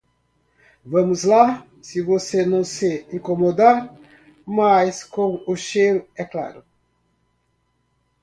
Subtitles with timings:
[0.83, 3.95] Vamos lá, se você não se incomodar
[4.43, 6.63] mais com o cheiro, é claro.